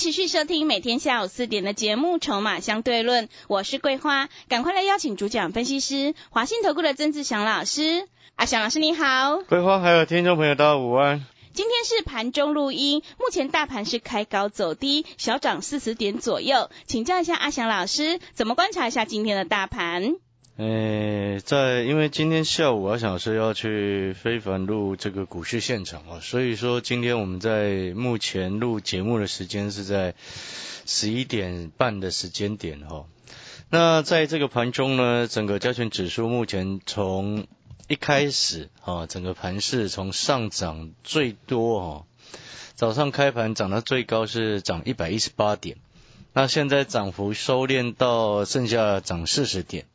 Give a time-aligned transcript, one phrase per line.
[0.00, 8.08] 持续收听每天下午四点的节目《筹码相对论》，我是桂花，赶快来邀请主讲分析师华信投顾的曾志祥老师。
[8.34, 11.26] 阿祥老师你好，桂花还有听众朋友大家午安。
[11.52, 16.70] 今天是盘中录音，目前大盘是开高走低，小涨四十点左右。
[16.86, 20.14] 请教一下阿祥老师，怎么观察一下今天的大盘？
[20.62, 30.14] 呃，在因为今天下午阿祥老师要去非凡录这个股市现场啊，所以说今天我们在目前录节目的时间是在
[30.84, 33.06] 十一点半的时间点哈。
[33.70, 37.46] 那在这个盘中呢，整个加权指数目前从
[37.88, 42.04] 一开始啊，整个盘市从上涨最多哦，
[42.74, 45.78] 早上开盘涨到最高是涨一百一十八点，
[46.34, 49.86] 那现在涨幅收敛到剩下涨四十点。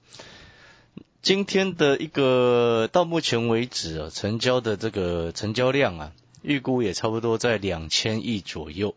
[1.25, 6.11] 今天的一个到目前为止啊，成交的这个成交量啊，
[6.43, 8.93] 预估也差不多在两千亿左右。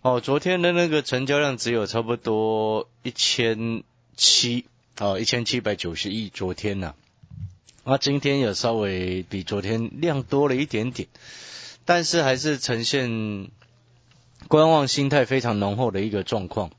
[0.00, 3.82] 哦，昨天的那个成交量只有差不多一千
[4.16, 4.64] 七
[4.98, 6.94] 哦，一千七百九十亿，昨天呢。
[7.84, 11.10] 啊，今天有稍微比昨天量多了一点点，
[11.84, 13.50] 但是还是呈现
[14.48, 16.70] 观望心态非常浓厚的一个状况。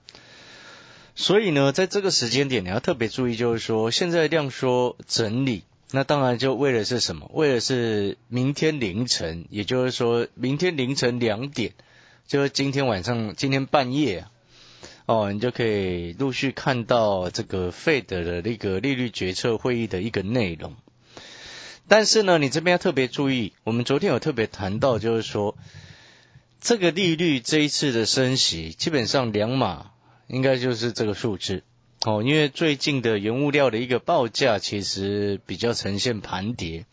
[1.16, 7.30] 所以呢，在这个时间点，你要特别注意，就是说现在量缩整理，那当然就为了是什么？
[7.33, 11.73] 为了是明天凌晨，也就是说明天凌晨两点，
[12.28, 14.25] 就是今天晚上、今天半夜，
[15.05, 20.75] 哦，你就可以陆续看到这个费德的那个利率决策会议的一个内容。
[21.88, 25.55] 但是呢，你这边要特别注意，我们昨天有特别谈到，就是说
[26.59, 29.92] 这个利率这一次的升息，基本上两码
[30.28, 31.64] 应该就是这个数字。
[32.06, 36.86] 哦，因为最近的原物料的一个报价其实比较呈现盘跌。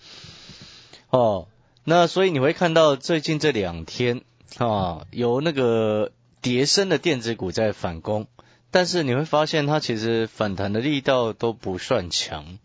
[1.11, 1.49] 哦，
[1.83, 4.23] 那所以你会看到最近这两天
[4.59, 8.29] 啊，有那个跌升的电子股在反攻，
[8.71, 12.59] 但是你会发现它其实反弹的力道都不算强。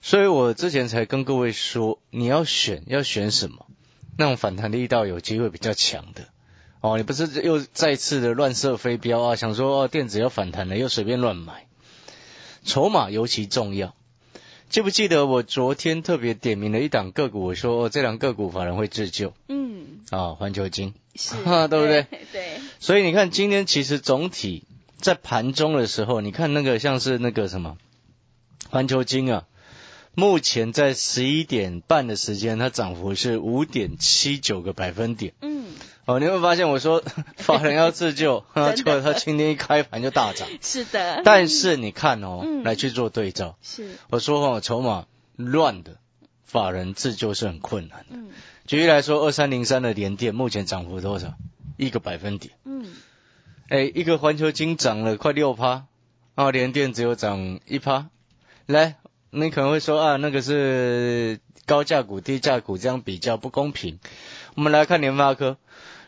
[0.00, 3.66] 所以我之前才跟各位说，你要选要选什么，
[4.16, 6.28] 那种反弹力道有机会比较强的。
[6.82, 6.98] 哦。
[6.98, 9.36] 你不是又再次的乱射飞镖啊？
[9.36, 11.66] 想说哦电子要反弹了，又随便乱买，
[12.64, 13.94] 筹码尤其重要。
[14.68, 19.32] 记不记得我昨天特别点名了一档个股，我说哦这档个股反而会自救。
[19.48, 20.02] 嗯。
[20.10, 21.34] 啊，环球金是，
[21.68, 22.06] 对不对？
[22.32, 22.60] 对。
[22.80, 24.64] 所以你看今天其实总体
[24.98, 27.78] 在盘中的时候，你看那个像是那个什么
[28.68, 29.44] 环球金啊。
[30.14, 35.32] 目前在十一点半的时间，它涨幅是五点七九个百分点。
[35.40, 35.72] 嗯，
[36.04, 37.02] 哦，你会发现我说
[37.38, 38.44] 法人要自救，
[38.76, 40.46] 结果它今天一开盘就大涨。
[40.60, 41.22] 是的。
[41.24, 43.56] 但是你看哦，来去做对照。
[43.62, 43.96] 是。
[44.10, 45.06] 我说哦，筹码
[45.36, 45.96] 乱的，
[46.44, 48.16] 法人自救是很困难的。
[48.16, 48.28] 嗯。
[48.66, 51.34] 举例来说，二三零三的连电目前涨幅多少？
[51.78, 52.52] 一个百分点。
[52.64, 52.86] 嗯。
[53.68, 55.86] 哎，一个环球金涨了快六趴，
[56.34, 58.10] 啊，连电只有涨一趴。
[58.66, 58.96] 来。
[59.34, 63.98] 你可能会说啊，那个是高价股、低价股这样比较不公平。
[64.54, 65.56] 我们来看联发科，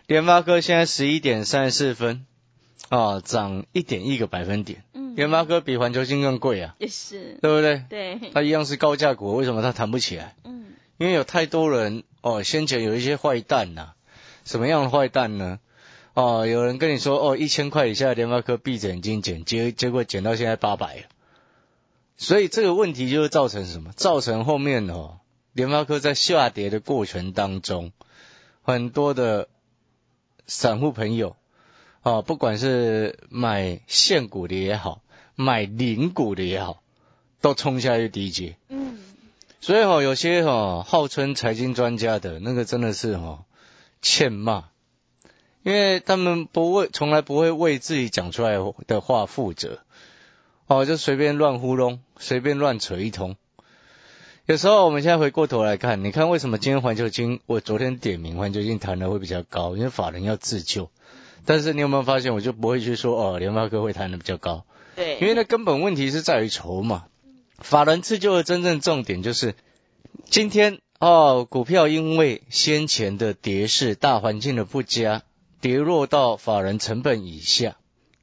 [0.06, 2.26] 联发科现在十一点三十四分，
[2.90, 4.84] 啊，涨一点一个百分点。
[4.92, 7.84] 嗯，联发科比环球金更贵啊，也是，对不对？
[7.88, 10.34] 对，它一样是高价股，为什么它弹不起来？
[10.44, 13.92] 嗯，因为有太多人哦，先前有一些坏蛋呐，
[14.44, 15.60] 什么样的坏蛋呢？
[16.12, 21.02] 哦，有人跟你说哦，一千块以下联发科闭着眼睛减，结结果减到现在八百了。
[22.16, 23.92] 所以这个问题就是造成什么？
[23.92, 25.18] 造成后面哦，
[25.52, 27.92] 联发科在下跌的过程当中，
[28.62, 29.48] 很多的
[30.46, 31.36] 散户朋友
[32.02, 35.02] 啊，不管是买现股的也好，
[35.34, 36.82] 买零股的也好，
[37.40, 38.56] 都冲下去低阶。
[38.68, 38.98] 嗯。
[39.60, 43.44] 所以哈，有些哈号称财经专家的那个真的是哈
[44.02, 44.64] 欠骂，
[45.62, 49.80] 因为他们不为从来不会为自己讲出来的话负责。
[50.66, 53.36] 哦，就随便乱糊弄，随便乱扯一通。
[54.46, 60.90] 有时候我们现在回过头来看，你看为什么今天环球金，我昨天点名环球金谈的会比较高，因为法人要自救。
[61.44, 64.64] 但是你有没有发现，我就不会去说哦，联发科会谈的比较高。
[64.96, 67.04] 对，因为那根本问题是在于筹码。
[67.58, 69.54] 法人自救的真正重点就是，
[70.30, 75.22] 今天哦，股票因为先前的跌势、大环境的不佳，
[75.60, 77.76] 跌落到法人成本以下。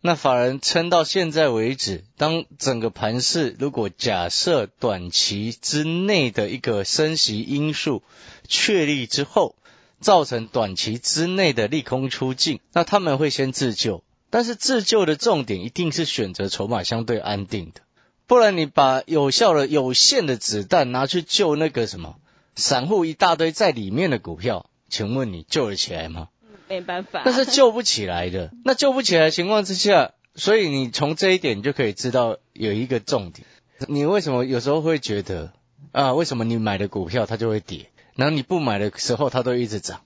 [0.03, 8.01] 那法人撑到现在为止，当整个盘势如果假设短期之内的一个升息因素
[8.48, 9.56] 确立之后，
[10.00, 14.03] 造成短期之内的利空出尽，那他们会先自救。
[14.31, 17.81] 但是自救的重点一定是选择筹码相对安定的，
[18.25, 22.15] 不然你把有效的、有限的子弹拿去救那个什么
[22.56, 26.30] 散户一大堆在里面的股票，请问你救得起来吗？
[26.71, 28.50] 没办法，那是救不起来的。
[28.63, 33.45] 那救不起来的情况之下，所以你从这一点你就可以知道有一个重点。
[33.89, 35.51] 你为什么有时候会觉得
[35.91, 36.13] 啊？
[36.13, 40.00] 为什么你买的股票它就会跌，然后你不买的时候它都一直涨？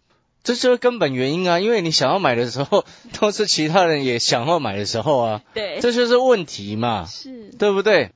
[0.44, 1.60] 这就是根本原因啊！
[1.60, 2.84] 因为你想要买的时候，
[3.20, 5.42] 都是其他人也想要买的时候啊。
[5.54, 8.12] 对，这就是问题嘛，是，对不对？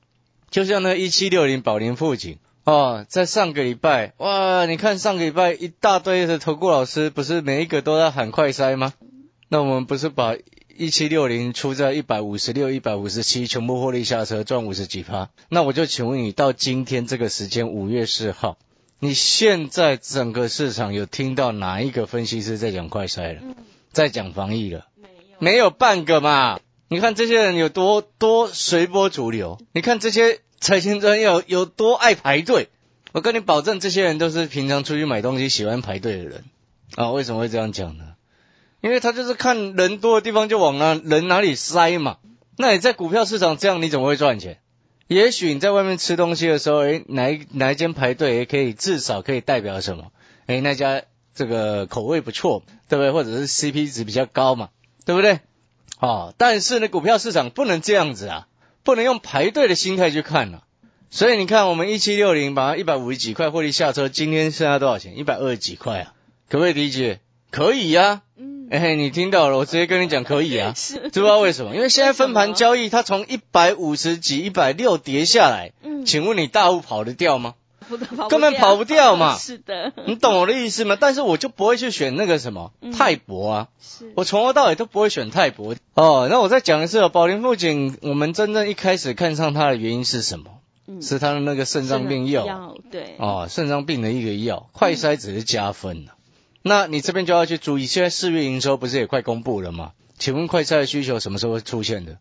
[0.50, 2.38] 就像那一七六零宝林富锦
[2.70, 8.92] 哦，在上个礼拜哇，你看上个礼拜一大堆的投顾老师，不是每一个都在喊快筛吗？
[9.48, 10.36] 那我们不是把
[10.76, 15.30] 一七六零出在一百五十六、一百五十七，全部获利下车赚五十几趴？
[15.48, 18.56] 那我就请问你，到今天这个时间，五月四号，
[19.00, 23.40] 你现在整个市场有听到哪一个分析师在讲快筛了，
[23.90, 24.86] 在讲防疫了？
[24.96, 26.60] 没有，没有半个嘛！
[26.86, 32.68] 你看这些人有多多随波逐流，你看这些财经专业有多爱排队。
[33.12, 36.44] 我跟你保证，这些人都是平常出去买东西喜欢排队的人
[36.94, 37.10] 啊。
[37.10, 38.04] 为什么会这样讲呢？
[38.82, 42.18] 因为他就是看人多的地方就往那人哪里塞嘛。
[42.56, 44.60] 那你在股票市场这样，你怎么会赚钱？
[45.06, 50.12] 也许你在外面吃东西的时候，诶，哪一哪一间排队也可以至少可以代表什么？
[50.46, 51.02] 诶，那家
[51.34, 53.10] 这个口味不错，对不对？
[53.10, 54.68] 或者是 CP 值比较高嘛，
[55.04, 55.40] 对不对？
[55.98, 58.46] 哦，但是呢，股票市场不能这样子啊，
[58.82, 60.62] 不能用排队的心态去看啊。
[61.10, 65.18] 所以你看，我们一七六零把它一百五十几块获利下车，今天剩下多少钱？
[65.18, 66.14] 一百二十几块啊，
[66.48, 67.18] 可不可以理解？
[67.50, 70.72] 可以呀、嗯，哎、你听到了，我直接跟你讲可以啊。
[70.78, 71.74] 是，知不知道为什么？
[71.74, 77.54] 因为现在分盘交易，它从一百五十几、一百六跌下来，嗯，请问你大户跑得掉吗？
[77.90, 80.96] 不得跑根本跑不掉嘛 是的，你懂我的意思吗？
[80.98, 85.74] 但是我就不会去选那个什么嗯泰博啊，是，我从头到尾都不会选泰博。
[85.94, 90.46] 哦，那我再讲一次哦，宝林富锦，我们真正一开始看上它的原因是什么？
[90.86, 96.12] 嗯是它的那个肾脏病药药，对，哦，肾脏病的一个药，快筛只是加分了。
[96.62, 99.92] 那你这边就要去注意，现在四月营收不是也快公布了吗？
[100.18, 102.18] 请问快筛的需求什么时候会出现的？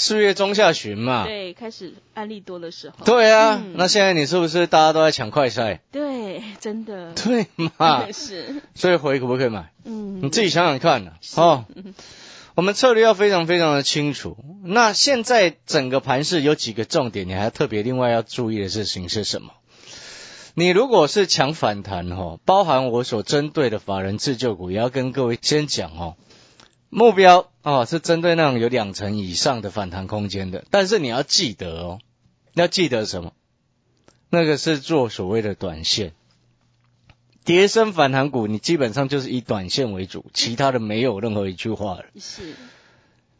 [0.00, 1.26] 四月中下旬嘛。
[1.26, 5.80] 对，开始案例多的时候，对啊，嗯那现在你是不是大家都在抢快筛？
[5.92, 8.10] 对，真的，对嘛？
[8.10, 9.70] 是，所以回可不可以买？
[9.84, 11.92] 嗯，你自己想想看呢、是哦，嗯
[12.54, 14.38] 我们策略要非常非常的清楚。
[14.64, 19.50] 那现在整个盘势有几个重点，你还要特别另外要注意的事情是什么？
[20.54, 26.16] 你如果是抢反弹哦，包含我所针对的法人自救股，也要跟各位先讲哦，
[26.90, 31.98] 目标哦是针对那种有两成以上的反弹空间的，但是你要记得哦，
[32.52, 33.32] 要记得什么？
[34.28, 36.12] 那个是做所谓的短线。
[37.42, 42.04] 跌升反弹股，你基本上就是以短线为主，其他的没有任何一句话了。
[42.20, 42.54] 是，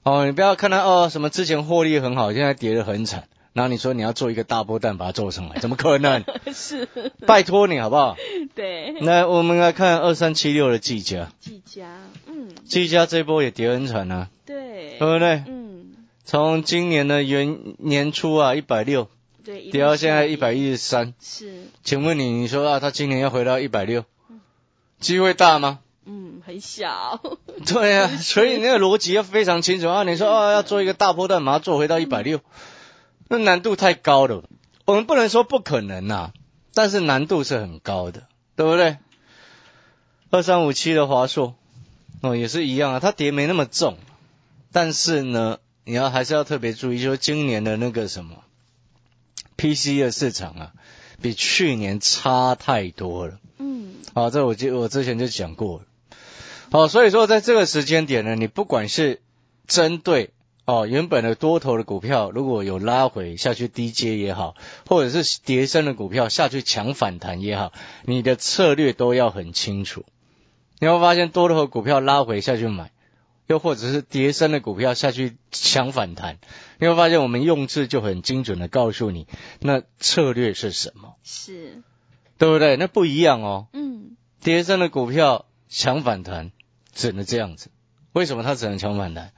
[0.03, 6.25] 哦，你不要看它哦，什么之前获利很好，现在跌得很惨，然后你说你要做一个大波段把它做上来， 怎么可能？
[6.53, 6.89] 是，
[7.27, 8.17] 拜托你好不好？
[8.55, 11.89] 对，那我们来看二三七六的技嘉，技嘉，
[12.27, 15.43] 嗯，技嘉这波也跌很惨啊，对，对不对？
[15.47, 15.93] 嗯，
[16.25, 19.09] 从今年的元年初啊一百六
[19.45, 24.05] 对，跌到现在一百一十三，是，请问你，你说啊，它今年要回到一百六，
[25.01, 25.81] 机会大吗？
[26.07, 27.21] 嗯，很小，
[27.67, 29.89] 对啊， 所以那个逻辑要非常清楚。
[29.89, 30.03] 啊。
[30.03, 32.41] 你说啊，要做一个大波段，把它做回到一百六，
[33.33, 34.43] 那难度太高了。
[34.87, 36.33] 我们不能说不可能呐、
[36.75, 38.99] 但是难度是很高的，对不对？
[40.31, 41.55] 二三五七的华硕
[42.23, 43.99] 哦，也是一样啊，它跌没那么重，
[44.73, 48.43] 但是呢，你要还是要特别注意，就是今年的那个什么
[49.57, 50.73] PC 的市场啊，
[51.23, 53.39] 比去年差太多了。
[53.59, 55.85] 嗯，好，这我记我之前就讲过了。
[56.73, 59.21] 好，所以说在这个时间点呢，你不管是
[59.69, 60.33] 针对
[60.65, 64.55] 哦原本的多头的股票，如果有拉回下去低接也好，
[64.87, 67.73] 或者是跌升的股票下去强反弹也好，
[68.05, 70.05] 你的策略都要很清楚。
[70.79, 72.91] 你会发现多头的股票拉回下去买，
[73.47, 76.39] 又或者是跌升的股票下去强反弹，
[76.79, 79.27] 你会发现我们用字就很精准的告诉你，
[79.59, 81.83] 那策略是什么，是，
[82.39, 82.77] 对不对？
[82.77, 83.67] 那不一样哦。
[83.73, 86.53] 嗯，跌升的股票强反弹，
[86.95, 87.71] 只能这样子。
[88.13, 89.33] 为什么它只能强反弹？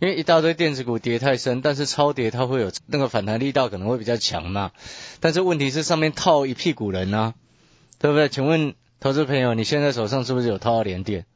[0.00, 4.72] 因为一大堆电子股跌太深，但是超跌它会有那个反弹力道可能会比较强嘛。
[5.20, 7.34] 但是问题是上面套一屁股人啊，
[7.98, 8.28] 对不对？
[8.30, 11.26] 请问投资朋友，你现在手上是不是有套到联电？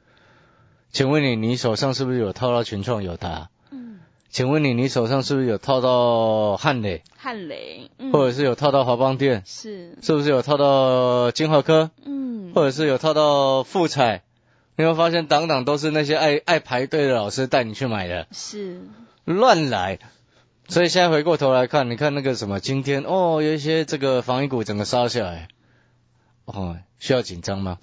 [0.90, 3.50] 请问你，你手上是不是有套到群创友达？
[3.70, 14.23] 嗯，请问你，你手上是不是有套到汉磊，汉雷，嗯，或者是有套到华邦电，是，是不是有套到金华科，嗯，或者是有套到富彩？
[14.76, 18.82] 你会发现，档档都是那些爱爱排队的老师带你去买的，是，
[19.24, 19.98] 乱来。
[20.66, 25.48] 所以现在回过头来看，你看那个什么，今天哦，有一些这个防疫股整个杀下来，
[26.46, 27.78] 哦，需要紧张吗？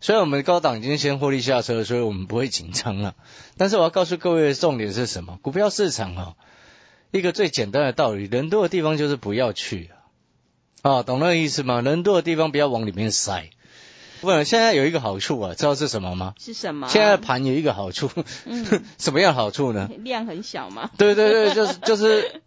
[0.00, 3.14] 虽然我们高档已经先获利下车，所以我们不会紧张了。
[3.56, 5.38] 但是我要告诉各位的重点是什么？
[5.40, 6.36] 股票市场哦，
[7.12, 9.90] 一个最简单的道理，人多的地方就是不要去
[10.82, 11.80] 啊，啊，懂那个意思吗？
[11.80, 13.48] 人多的地方不要往里面塞。
[14.24, 16.34] 不，现在有一个好处啊，知道是什么吗？
[16.38, 16.88] 是什么？
[16.88, 18.10] 现在盘有一个好处，
[18.46, 18.66] 嗯
[18.98, 19.88] 什么样的好处呢？
[19.98, 20.90] 量很小吗？
[20.98, 22.40] 对对对，就是就是，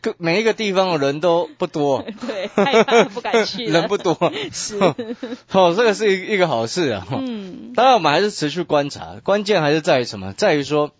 [0.00, 4.16] 各每一个地方的人都不多， 对，害怕不敢去人不多，
[4.52, 4.78] 是，
[5.52, 7.06] 哦，这个是一一个好事啊。
[7.10, 10.32] 嗯，当然，我们还是持续观察，关键还是在于什么？
[10.32, 10.92] 在于说，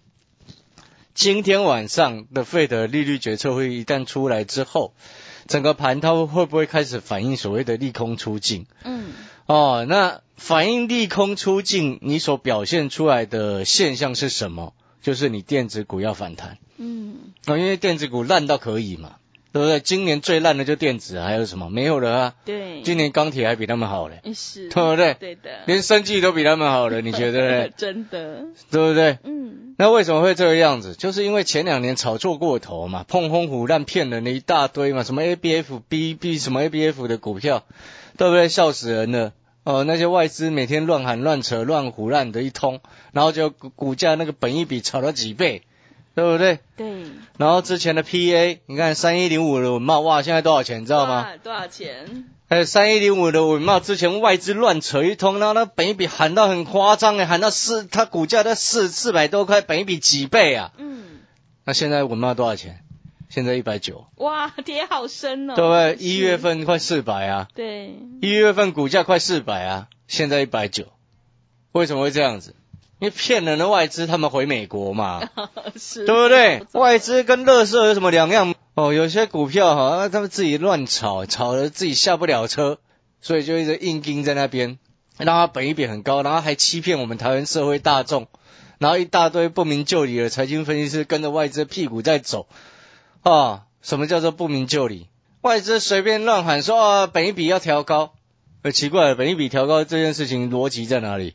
[1.14, 4.94] 今天晚上的费德利率决策会议一旦出来之后，
[5.46, 8.66] 整个盘它会不会开始反映所谓的利空出尽？
[8.84, 9.10] 嗯，
[9.50, 14.74] 哦，那反映利空出尽，你所表现出来的现象是什么？
[15.02, 16.58] 就是你电子股要反弹。
[16.76, 17.16] 嗯，
[17.46, 19.16] 哦，因为电子股烂到可以嘛，
[19.52, 19.80] 对不对？
[19.80, 21.68] 今年最烂的就电子，还有什么？
[21.68, 22.34] 没有了啊。
[22.44, 25.14] 对，今年钢铁还比他们好嘞，是，对不对？
[25.14, 27.68] 对的，连生技都比他们好了，你觉得呢？
[27.76, 29.18] 真的，对不对？
[29.24, 30.94] 嗯，那为什么会这个样子？
[30.94, 37.64] 就是因为前两年炒作过头嘛，碰轰虎烂骗人的一大堆嘛，什么 ABF、B B 什么 ABF 的股票，
[38.16, 38.48] 对不对？
[38.48, 39.32] 笑死人了。
[39.64, 42.80] 哦，那些外资每天乱喊乱扯乱胡乱的一通，
[43.12, 45.62] 然后就股股价那个本一比炒了几倍，
[46.14, 46.60] 对不对？
[46.76, 47.04] 对，
[47.36, 50.80] 然后之前的 PA，你看三一零五的文茂，哇，现在多少钱？
[50.82, 51.26] 你知道吗？
[51.42, 52.24] 多少钱？
[52.48, 60.72] 还有三一零五的文茂，之前外资乱扯一通，然后那本一比喊到很夸张诶，喊到四，它股价在四四百多块，本一比几倍啊？
[60.78, 61.20] 嗯，
[61.64, 62.80] 那现在文茂多少钱？
[63.30, 65.96] 现在一百九，哇，跌好深哦，对不对？
[66.04, 70.88] 一月，份快四百啊，对，一月份股价快四百啊，现在一百九，
[71.72, 72.56] 为什么会这样子？
[72.98, 75.30] 因为骗人的外资他们回美国嘛，
[75.78, 76.66] 是，对不对？
[76.72, 78.54] 外资跟乐色有什么两样？
[78.74, 82.78] 哦，有些股票哈，他们自己乱炒，炒的自己下不了车，
[83.20, 84.78] 所以就一直硬盯在那边，
[85.16, 88.26] 让它本一比很高，然后还欺骗我们台湾社会大众，
[88.78, 92.48] 然后一大堆不明就里的财经分析师跟着外资屁股在走
[93.22, 93.66] 啊！
[93.82, 95.08] 什么叫做不明就里？
[95.40, 98.12] 外资随便乱喊说啊，本一比要调高，
[98.62, 101.34] 呃，奇怪了，本一比调高这件事情逻辑在哪里？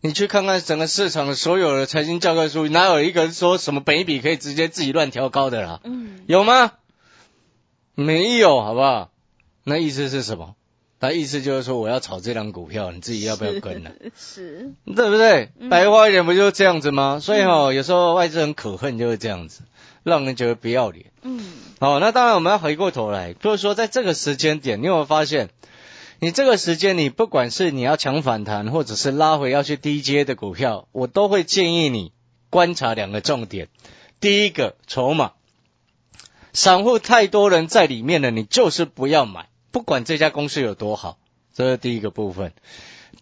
[0.00, 5.80] 你去看看整个市场的所有的财经教科书，哪有一个说什么本一笔可以直接自己乱调高的啦？
[5.84, 6.72] 嗯，有吗？
[7.94, 9.10] 没有，好不好？
[9.64, 10.54] 那意思是什么？
[11.00, 13.90] 那意思就是说我要炒这张股票，你自己要不要跟呢？
[14.16, 14.74] 是？
[14.84, 15.50] 是，对不对？
[15.58, 17.18] 嗯白话一点不就是这样子吗？
[17.20, 19.62] 所以哈、有时候外资很可恨，就是这样子，
[20.08, 21.12] 让人觉得不要脸。
[21.22, 21.40] 嗯，
[21.78, 25.50] 好，那当然我们要回过头来，就是说在这个时间点，你有没有发现，
[26.18, 32.12] 你这个时间你不管是你要抢反弹，或者是拉回要去低阶的股票，我都会建议你
[32.50, 33.68] 观察两个重点。
[34.20, 35.32] 第一个，筹码，
[36.52, 41.18] 散户太多人在里面了，你就是不要买，不管这家公司有多好，
[41.54, 42.52] 这是第一个部分。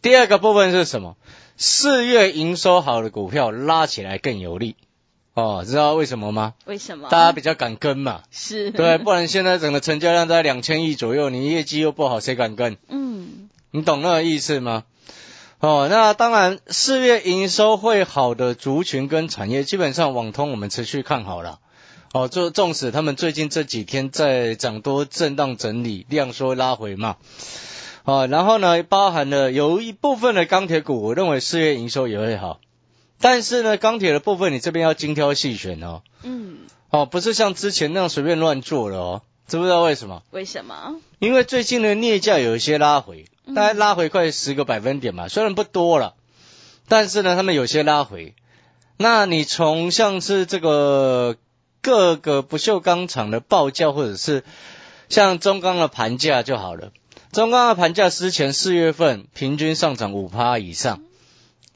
[0.01, 1.17] 第二个部分是什么？
[1.59, 4.77] 四月营收好的股票拉起来更有利。
[5.37, 6.55] 哦，知道为什么吗？
[6.65, 7.11] 为什么？
[7.11, 8.23] 大家比较敢跟嘛。
[8.31, 12.79] 是，对，不然现在整个成交量在两千亿左右，你业绩又不好，谁敢跟？
[12.89, 14.85] 嗯，你懂那个意思吗？
[15.61, 21.59] 哦，那当然，四月营收会好的族群跟产业，基本上网通我们持续看好了。
[22.15, 27.17] 哦，就纵使他们最近这几天在涨多震荡整理，量缩拉回嘛。
[28.05, 32.59] 哦，然后呢，包含了有一部分的钢铁股，我认为四月营收也会好。
[33.21, 36.03] 但是呢，钢铁的部分你这边要精挑细选哦。
[36.23, 36.59] 嗯，
[36.91, 39.23] 哦，不是像之前那样随便乱做了哦。
[39.49, 40.23] 知不知道为什么？
[40.33, 40.97] 为什么？
[41.21, 46.15] 因为最近的镍价有一些拉回，嗯大概拉回快十个百分点嘛，虽然不多了，
[46.89, 48.35] 但是呢，他们有些拉回。
[48.97, 51.37] 那你从像是这个
[51.81, 54.43] 各个不锈钢厂的报价，或者是
[55.09, 56.91] 像中钢的盘价就好了。
[57.31, 61.05] 中钢的盘价之前四月份平均上涨五趴以上，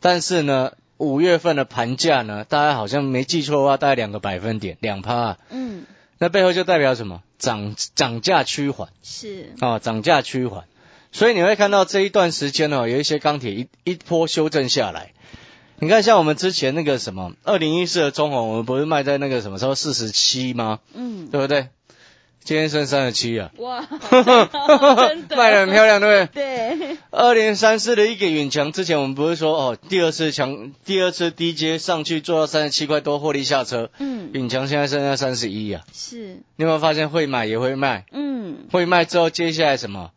[0.00, 5.38] 但是呢，五月份的盘价呢，大家好像没记错的话，大概两个百分点，两趴、啊。
[5.48, 5.86] 嗯，
[6.18, 7.22] 那背后就代表什么？
[7.38, 8.90] 涨涨价趋缓。
[9.02, 10.64] 是，啊，涨价趋缓，
[11.10, 15.12] 所以你会看到这一段时间哦，有一些钢铁一一波修正下来。
[15.78, 20.80] 你看，像我们之前那个什么二零一四的中红，我们不是卖在那个什么时候四十七吗？
[20.92, 21.68] 嗯，对不对？
[22.50, 25.36] 今天剩三十七啊，哇， 真的。
[25.36, 26.74] 卖的很漂亮，对不对？
[26.74, 40.10] 对，二零三四的一个远强，之前我们不是说哦，第二次强，第二次低阶上去做到三十七块多获利下车，嗯，远强现在剩下三十一啊，是，你有没有发现会买也会卖，嗯，会卖之后接下来什么？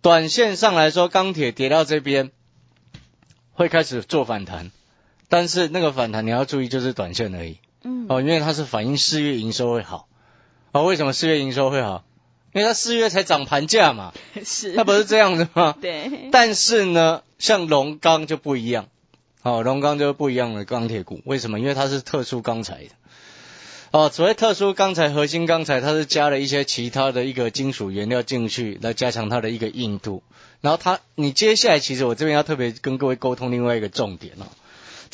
[0.00, 2.30] 短线上来说，钢铁跌到这边
[3.50, 4.70] 会开始做反弹，
[5.28, 7.58] 但是那个反弹你要注意，就是短线而已。
[7.82, 10.06] 嗯，哦，因为它是反映四月营收会好
[10.74, 10.84] 哦。
[10.84, 12.04] 为什么四月营收会好？
[12.52, 14.12] 因为它四月才涨盘价嘛，
[14.44, 15.74] 是，它不是这样子吗？
[15.82, 18.86] 对，但是呢，像龙钢就不一样，
[19.42, 21.58] 哦，龙钢就是不一样的钢铁股，为什么？
[21.58, 22.90] 因为它是特殊钢材的。
[23.90, 30.22] 哦，所谓特殊钢材、核心钢材，它是加了一些其他的一个金属原料进去，来加强它的一个硬度。
[30.60, 34.46] 然后它，你接下来其实我这边要特别跟各位沟通另外一个重点哦，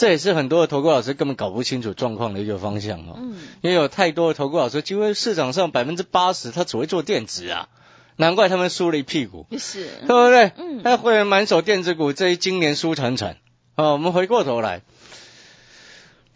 [0.00, 3.18] 这也是很多的投顾老师根本搞不清楚状况的一个方向哦。
[3.18, 7.68] 嗯，因为有太多的投顾老师，几乎市场上百分之八十他只会做电子啊，
[8.16, 9.46] 难怪他们输了一屁股。
[9.58, 10.52] 是，对不对？
[10.56, 13.36] 嗯那会员满手电子股，这一今年输惨惨。
[13.76, 14.80] 哦，我们回过头来，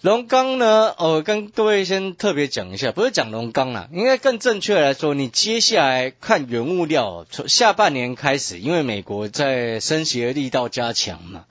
[0.02, 0.94] 龙钢呢？
[0.98, 11.46] 哦，跟各位先特别讲一下，不是讲龙钢啦，应该更正确来说，你接下来看原物料，从下半年开始，因为美国在升息的力道加强嘛，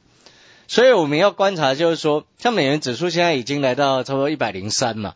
[0.67, 5.15] 所以我们要观察，就是说，像美元指数现在已经来到差不多一百零三嘛，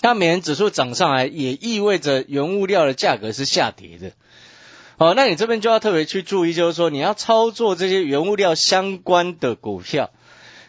[0.00, 4.12] 那美元指数涨上来，也意味着原物料的价格是下跌的。
[4.98, 10.10] 哦，那你这边就要特别去注意，就是说你要操作这些原物料相关的股票，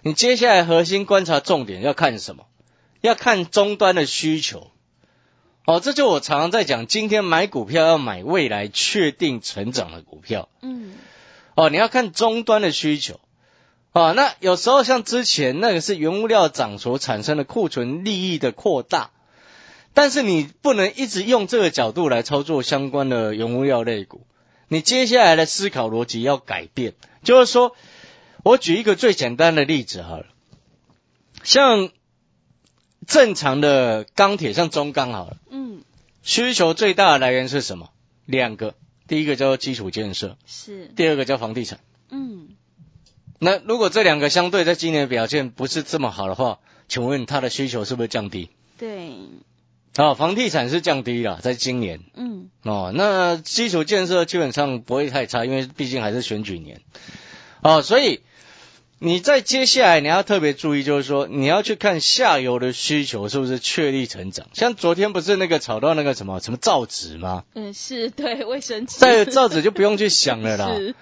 [0.03, 2.45] 你接下来核心观察重点要看什么？
[3.01, 4.71] 要看终端的需求。
[5.65, 10.49] 哦，这就我常常在讲，今天买股票要买未来确定成长的股票。
[10.61, 10.93] 嗯，
[11.55, 13.19] 哦，你要看终端的需求。
[13.93, 19.11] 哦，那有时候像之前那个是原物料涨所产生的库存利益的扩大，
[19.93, 24.25] 但是你不能一直用这个角度来操作相关的原物料类股。
[24.69, 26.93] 你接下来的思考逻辑要改变，
[27.23, 27.75] 就是说，
[28.43, 30.27] 我举一个最简单的例子好了，
[31.43, 31.89] 像
[33.05, 35.83] 正常的钢铁，像中钢好了，嗯，
[36.23, 37.89] 需求最大的来源是什么？
[38.25, 38.75] 两个，
[39.09, 41.81] 第一个叫做基础建设，是，第二个叫房地产。
[42.09, 42.55] 嗯，
[43.43, 48.51] 那如果这两个相对在今年的表现不是这么好的话，请问它的需求是不是降低？
[48.77, 49.13] 对，
[49.95, 56.81] 啊，房地产是降低了，在今年嗯，哦，那基础建设基本上不会太差，因为毕竟还是选举年
[57.63, 58.21] 哦，所以
[58.99, 64.45] 你在接下来你要特别注意，就是说你要去看下游的需求是不是确立成长。
[64.53, 67.43] 像昨天不是那个炒到那个什么什么造纸吗？
[67.55, 70.95] 嗯，是对，卫生纸，在造纸就不用去想了啦， 是，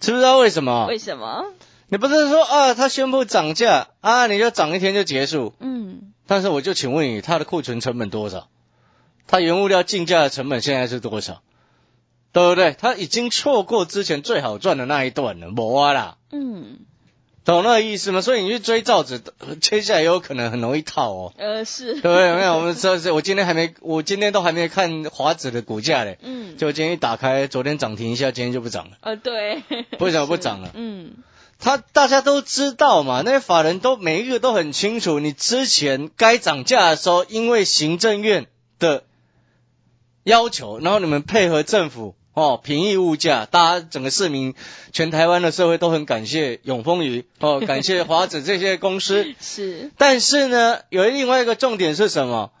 [0.00, 0.86] 知不知道为什么？
[0.86, 1.46] 为什么？
[1.90, 5.54] 你不是说啊，他宣布涨价啊，你就涨一天就结束？
[5.60, 8.48] 嗯，但是我就请问你，它的库存成本多少？
[9.26, 11.42] 它原物料进价的成本现在是多少？
[12.30, 12.76] 对不对？
[12.78, 16.80] 它已经错过之前最好赚的那一段了，没啊啦，嗯，
[17.44, 18.20] 懂那个意思吗？
[18.20, 19.22] 所以你去追造纸，
[19.62, 22.34] 接下来有可能很容易套哦，呃，是，对不对？
[22.34, 28.98] 没有，我们这是我今天还没，我今天都还没看华子的股价嘞，嗯，就今天一打开，昨天涨停一下，今天就不涨了。
[29.00, 29.62] 呃，对，
[29.98, 31.12] 为什么不是涨了 嗯，
[31.58, 38.46] 他大家都知道嘛，那些法人都每一个都很清楚，你之前该涨价的时候，因为行政院
[38.78, 39.04] 的
[40.22, 44.54] 要求，然后你们配合政府哦平抑物价，大家整个市民
[44.92, 49.34] 全台湾的社会都很感谢永丰鱼哦， 感谢华子这些公司。
[49.40, 52.52] 是，但是呢，有另外一个重点是什么？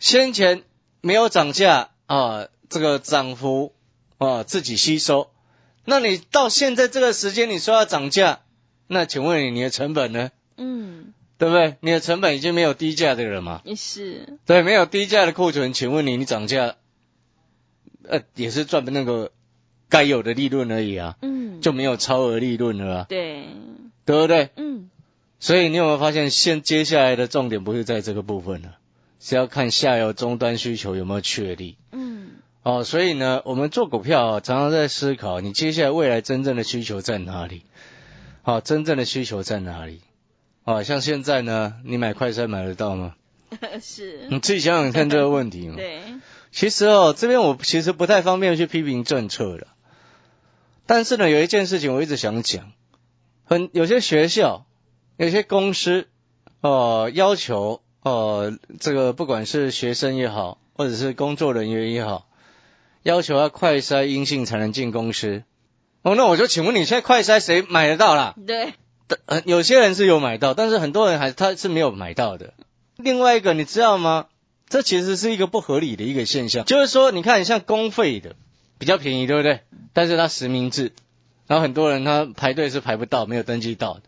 [0.00, 0.64] 先前
[1.00, 3.72] 没有涨价啊，这个涨幅
[4.18, 5.30] 啊自己吸收。
[5.90, 8.40] 那你到现在这个时间，你说要涨价，
[8.88, 10.30] 那请问你你的成本呢？
[10.58, 11.76] 嗯，对不对？
[11.80, 13.62] 你的成本已经没有低价的了嘛？
[13.64, 16.74] 也是，对，没有低价的库存，请问你你涨价，
[18.06, 19.32] 呃，也是赚那个
[19.88, 23.46] 该有的利润而已啊，嗯，就没有超额利润了啊，对，
[24.04, 24.50] 对不对？
[24.56, 24.90] 嗯，
[25.40, 28.76] 所以你有没有发现，现接下来的重点不是在这个部分了，
[29.20, 31.78] 是要看下游终端需求有没有确立。
[31.92, 32.07] 嗯，
[32.68, 37.62] 哦，所以呢，我们做股票啊，常常在思考，你接下来未来真正的需求在哪里？
[38.42, 40.02] 好、真正的需求在哪里？
[40.64, 43.14] 哦，像现在呢，你买快餐买得到吗？
[43.80, 45.76] 是，你自己想想看这个问题嘛。
[45.80, 46.02] 对，
[46.52, 49.66] 其实哦，这边我其实不太方便去批评政策的，
[50.84, 52.72] 但是呢，有一件事情我一直想讲，
[53.46, 54.66] 很有些学校、
[55.16, 56.06] 有些公司
[56.60, 62.27] 哦、要求哦、这个不管是学生也好，或者是工作人员也好，
[63.08, 65.42] 要求要快筛阴性才能进公司。
[66.02, 68.34] 哦，那我就请问你，现在快筛谁买得到啦？
[68.46, 68.74] 对，
[69.24, 72.52] 呃，有些人是有买到，但是很多人还他是没有买到的。
[72.96, 74.26] 另外一个，你知道吗？
[74.68, 76.66] 这其实是一个不合理的一个现象。
[76.66, 78.36] 就是说，你看像公费的
[78.76, 79.60] 比较便宜，对不对？
[79.94, 80.92] 但是它实名制，
[81.46, 84.02] 然后很多人他排队是排不到，没有登记到的，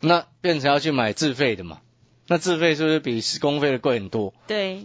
[0.00, 1.78] 那变成要去买自费的嘛？
[2.26, 4.34] 那自费是不是比公费的贵很多？
[4.48, 4.84] 对，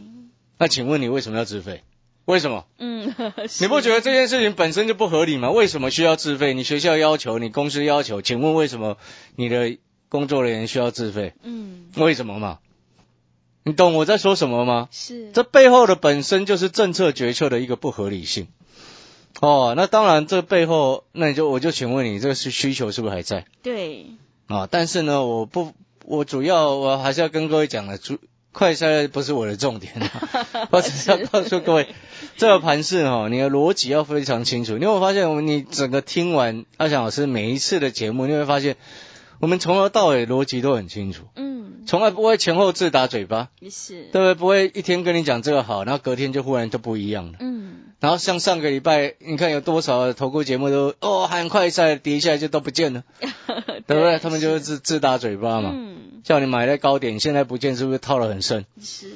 [0.60, 1.82] 那请问你为什么要自费？
[2.26, 2.66] 为什么？
[2.78, 3.14] 嗯，
[3.60, 5.50] 你不觉得这件事情本身就不合理吗？
[5.52, 6.54] 为什么需要自费？
[6.54, 8.98] 你学校要求，你公司要求，请问为什么
[9.36, 9.78] 你的
[10.10, 11.34] 工作人员需要自费？
[11.44, 12.60] 嗯，为什么嘛？
[13.64, 14.88] 你懂我在说什么吗？
[14.92, 18.48] 是，这背后的本身就是政策决策的一个不合理性。
[19.40, 23.46] 哦，那当然，这背后，那你就我就请问你，这个是需求是不是还在？
[23.64, 24.08] 对，
[24.48, 25.74] 啊，但是呢，我不，
[26.06, 28.20] 我主要我还是要跟各位讲的，主
[28.54, 31.88] 快筛不是我的重点、啊， 我只是要告诉各位，
[32.36, 34.78] 这个盘势哈，你的逻辑要非常清楚。
[34.78, 38.76] 你会发现，我们你整个听完阿翔老师每一次的节目，你会发现，
[39.42, 44.34] 我们从头到尾逻辑都很清楚，嗯，从来不会前后自打嘴巴，是，对不对？
[44.36, 47.38] 不会一天跟你讲这个好，然后隔天就忽然就不一样了。
[47.40, 53.04] 嗯，然后像上个礼拜，你看有多少的投顾节目都哦喊快赛，跌下来就都不见了，
[53.88, 54.20] 对不对？
[54.20, 55.72] 他们就是自自打嘴巴嘛。
[55.74, 59.12] 嗯，叫你买在高点，现在不见，是不是套得很深是，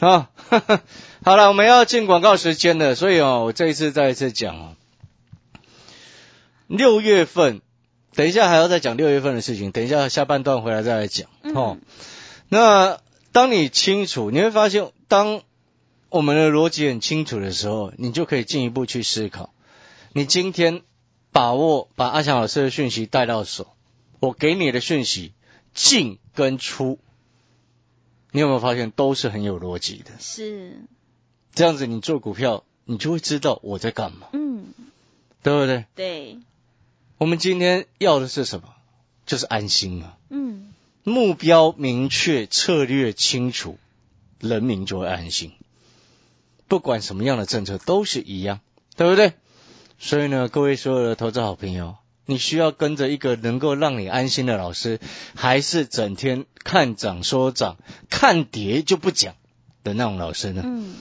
[0.00, 0.28] 啊？
[1.24, 4.74] 好了，我们要进广告时间了，所以哦，我这一次再一次讲哦，
[6.66, 7.60] 六月份，
[8.14, 11.78] 等一下还要再讲六月份的事情，等一下下半段回来再来讲哦。
[12.48, 13.00] 那
[13.32, 15.42] 当你清楚，你会发现，当
[16.10, 19.54] 我们的逻辑很清楚的时候，你就可以进一步去思考。
[20.12, 20.82] 你今天
[21.30, 23.68] 把握把阿强老师的讯息带到手，
[24.20, 25.32] 我给你的讯息
[25.72, 26.98] 进跟出，
[28.30, 30.10] 你有没有发现都是很有逻辑的？
[30.20, 30.76] 是，
[31.54, 34.74] 这样子你做股票，你就会知道我在干嘛，嗯，
[35.42, 35.86] 对不对？
[35.94, 36.38] 对，
[37.18, 38.74] 我们今天要的是什么？
[39.24, 40.72] 就是安心啊，嗯，
[41.04, 43.78] 目标明确，策略清楚，
[44.40, 45.52] 人民就会安心。
[46.66, 48.58] 不管什么样的政策都是一样，
[48.96, 49.34] 对不对？
[50.00, 51.96] 所以呢，各位所有的投资好朋友，
[52.26, 54.98] 你需要跟着一个能够让你安心的老师，
[55.36, 57.76] 还是整天看涨说涨、
[58.10, 59.36] 看跌就不讲
[59.84, 60.62] 的那种老师呢？
[60.64, 60.96] 嗯，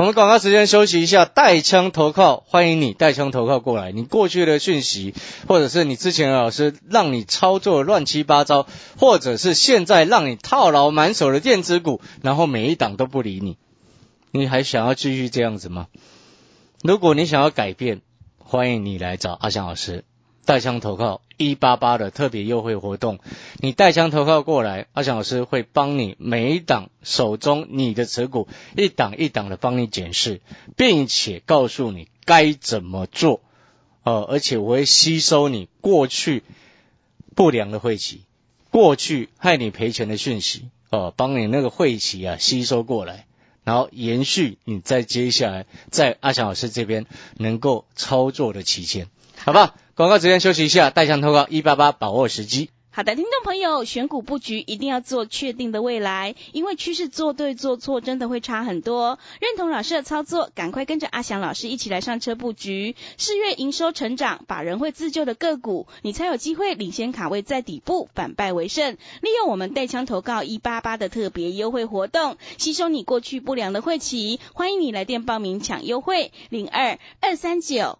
[0.00, 3.92] 我们广告时间休息一下，带枪投靠，欢迎你带枪投靠过来。
[3.92, 5.14] 你过去的讯息，
[5.46, 8.66] 或者是你之前的老师让你操作乱七八糟，
[8.98, 13.58] 或者是现在让你套牢满手的电子股，然后每一档都不理你，
[14.30, 15.88] 你还想要继续这样子吗？
[16.82, 18.00] 如果你想要改变，
[18.38, 20.06] 欢迎你来找阿翔老师。
[20.46, 23.18] 带枪投靠一八八的特别优惠活动，
[23.60, 30.42] 你带枪投靠过来，阿翔老师会帮你每一档手中你的持股一档一档的帮你检视，
[30.76, 33.40] 并且告诉你该怎么做。
[34.02, 36.42] 呃，而且我会吸收你过去
[37.34, 38.24] 不良的晦气，
[38.70, 43.26] 过去害你赔钱的讯息，呃，帮你那个晦气啊吸收过来。
[43.64, 49.74] 然后延续你在接下来在阿翔老师这边能够操作的期间，好不好？
[50.00, 52.70] 广告时间休息一下，带枪投稿一八八，把握时机。
[52.90, 59.18] 好的，听众朋友，选股布局一定要做确定的未来，因为趋势做对做错真的会差很多。
[59.42, 62.96] 认同老师的操作，赶快跟着阿翔老师一起来上车布局。
[63.18, 68.94] 四月营收成长，法人会自救的个股，你才有机会领先卡位在底部，反败为胜。
[69.20, 74.40] 利用我们带枪投告一八八的特别优惠活动，吸收你过去不良的晦气。
[74.54, 77.99] 欢迎你来电报名抢优惠，零二二三九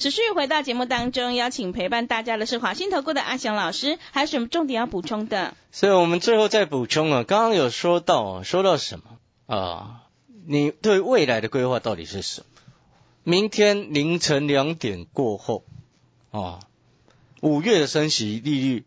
[0.00, 5.54] 持续回到节目当中，邀请陪伴大家的是华信投顾的阿翔老师，还有什么重点要补充的？
[5.72, 10.06] 所以我们最后再补充啊，刚刚有说到，说到什么啊？
[10.46, 12.46] 你对未来的规划到底是什么？
[13.24, 15.64] 明天凌晨两点过后
[16.30, 16.60] 啊，
[17.42, 18.86] 五月的升息利率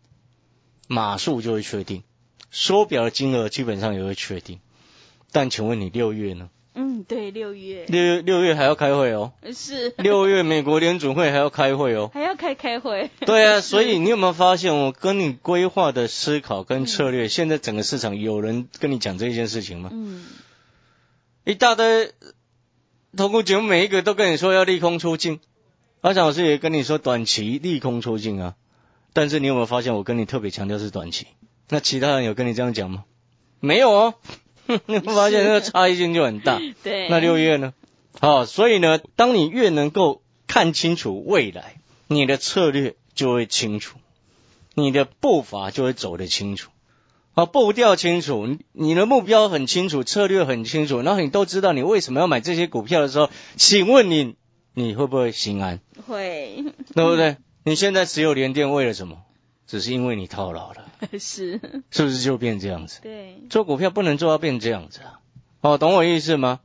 [0.88, 2.02] 码数就会确定，
[2.50, 4.60] 缩表的金额基本上也会确定。
[5.32, 6.50] 但请问你六月呢？
[6.76, 12.10] 嗯，对，六月六月六月还要开会哦，是六月美国联准会还要开会哦。
[12.14, 13.12] 还要开开会。
[13.20, 19.90] 对啊，所以你有没有发现，我跟你规划的思考跟策略，现在整个市场有人跟你讲这件事情吗？
[19.94, 20.26] 嗯，
[21.44, 22.12] 一大堆
[23.16, 25.40] 投顾节目每一个都跟你说要利空出尽，
[26.02, 28.56] 阿翔老师也跟你说短期利空出尽啊。
[29.14, 31.28] 但是你有没有发现，我跟你特别强调是短期？
[31.70, 33.04] 那其他人有跟你这样讲吗？
[33.60, 34.16] 没有哦。
[34.86, 36.60] 你 会发现这个差异性就很大。
[36.84, 37.10] 对。
[37.10, 37.74] 那六月呢？
[38.20, 43.98] 好，所以呢，当你越能够看清楚未来，你的策略就会清楚，
[44.76, 46.70] 你的步伐就会走得清楚。
[47.34, 54.36] 啊，步调清楚，你的目标很清楚，策略很清楚，然后你都知道你为什么要买这些股票的时候，请问你
[54.76, 55.80] 你会不会心安？
[56.06, 56.64] 会。
[56.94, 57.38] 对不对？
[57.66, 59.18] 你现在持有联电为了什么？
[59.68, 60.86] 只是因为你套牢了。
[61.20, 61.60] 是。
[61.92, 63.00] 是不是就变这样子？
[63.02, 63.42] 对。
[63.50, 65.20] 做股票不能做到变这样子啊！
[65.62, 66.60] 哦，懂我意思吗？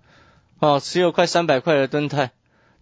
[0.58, 2.32] 哦，持有快三百块的吨泰，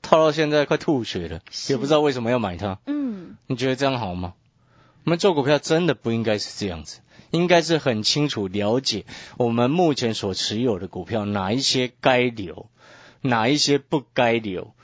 [0.02, 2.78] 套到现在快吐血了，也不知道为什么要买它。
[2.86, 3.36] 嗯。
[3.46, 4.34] 你觉得这样好吗？
[5.04, 7.00] 我们做股票真的不应该是这样子，
[7.30, 9.04] 应该是很清楚了解
[9.36, 12.68] 我们目前所持有的股票哪一些该留，
[13.20, 14.74] 哪一些不该留，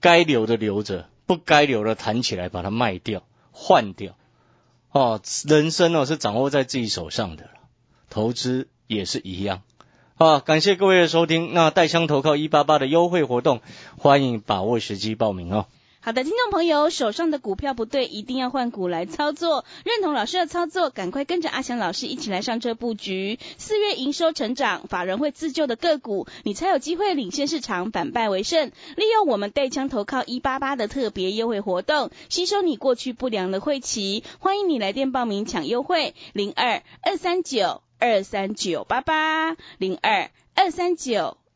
[0.00, 4.16] 该留的留着，不该留的弹起来把它卖掉换掉。
[4.92, 7.50] 哦，人生哦是掌握在自己手上的，
[8.08, 9.62] 投资也是一样。
[10.16, 11.54] 啊，感谢各位的收听。
[11.54, 13.60] 那带枪投靠一八八的优惠活动，
[13.96, 15.66] 欢迎把握时机报名哦。
[16.02, 19.66] 好的，听众朋友，手上的股票不对，一定要换股来操作。
[19.84, 23.38] 认同老师的操作，赶快跟着阿祥老师一起来上车布局。
[23.58, 28.72] 四月营收成长，法人会自救的个股，你才有机会领先市场，反败为胜。
[28.96, 34.24] 利用我们带枪投靠一八八的特别优惠活动，吸收你过去不良的晦气。
[34.38, 41.36] 欢迎你来电报名抢优惠，零二二三九二三九八八零二二三九。